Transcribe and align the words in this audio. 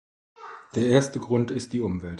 Der 0.73 0.87
erste 0.87 1.19
Grund 1.19 1.51
ist 1.51 1.73
die 1.73 1.81
Umwelt. 1.81 2.09